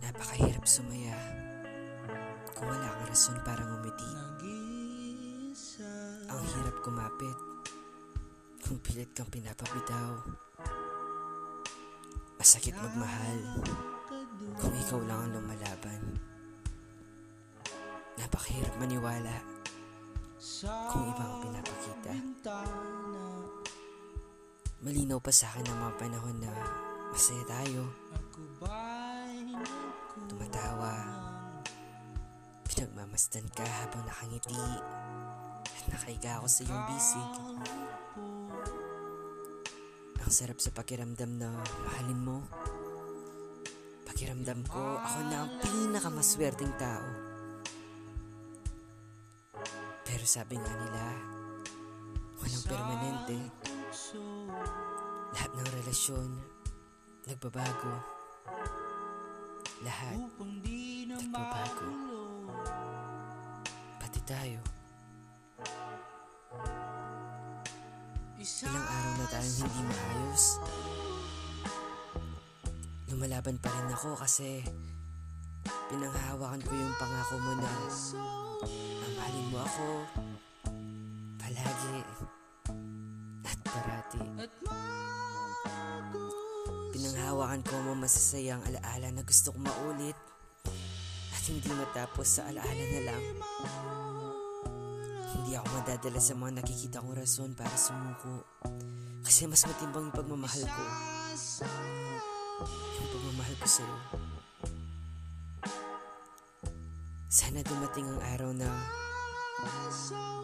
[0.00, 1.16] Napakahirap sumaya
[2.56, 4.12] kung wala kang rason para ngumiti.
[6.30, 7.38] Ang hirap kumapit
[8.64, 10.14] kung pilit kang pinapabitaw.
[12.38, 13.38] Masakit magmahal
[14.60, 16.00] kung ikaw lang ang lumalaban.
[18.20, 19.36] Napakahirap maniwala
[20.92, 22.16] kung ibang pinapakita.
[24.80, 26.52] Malinaw pa sa akin ang mga panahon na
[27.12, 27.84] masaya tayo.
[30.30, 30.94] Tumatawa.
[32.70, 34.54] Pinagmamasdan ka habang nakangiti.
[35.66, 37.30] At nakahiga ako sa iyong bisig.
[40.20, 41.50] Ang sarap sa pakiramdam na
[41.82, 42.38] mahalin mo.
[44.06, 47.06] Pakiramdam ko ako na ang pinakamaswerteng tao.
[50.06, 51.04] Pero sabi nga nila,
[52.38, 53.38] walang permanente.
[55.34, 56.28] Lahat ng relasyon,
[57.26, 58.19] nagbabago.
[59.80, 60.20] Lahat,
[61.08, 61.88] nagbabago.
[63.96, 64.60] Pati tayo.
[68.36, 70.44] Ilang araw na tayong hindi maayos.
[73.08, 74.60] Lumalaban pa rin ako kasi
[75.88, 77.72] pinanghahawakan ko yung pangako mo na
[79.00, 79.88] mamahalin mo ako
[81.40, 82.04] palagi
[87.20, 90.16] Pinanghawakan ko mo masasayang alaala na gusto kong maulit
[91.36, 93.24] at hindi matapos sa alaala na lang.
[95.36, 98.40] Hindi ako madadala sa mga nakikita kong rason para sumuko.
[99.20, 100.82] Kasi mas matimbang yung pagmamahal ko.
[102.72, 103.96] Yung pagmamahal ko sa'yo.
[107.28, 108.68] Sana dumating ang araw na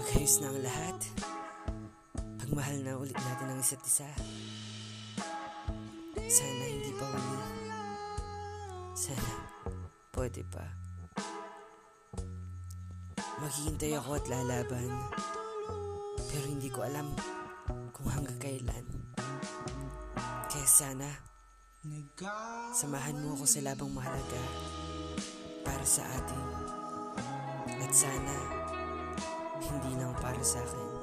[0.00, 0.96] pagayos na ang lahat.
[2.40, 4.08] Pagmahal na ulit natin ang isa't isa.
[6.32, 7.40] Sana hindi pa huli.
[8.96, 9.36] Sana
[10.16, 10.64] pwede pa.
[13.36, 14.88] Maghihintay ako at lalaban.
[16.32, 17.12] Pero hindi ko alam
[17.92, 18.86] kung hanggang kailan.
[20.48, 21.12] Kaya sana,
[22.72, 24.42] samahan mo ako sa labang mahalaga
[25.68, 26.44] para sa atin.
[27.76, 28.36] At sana,
[29.60, 31.01] hindi lang para sa akin.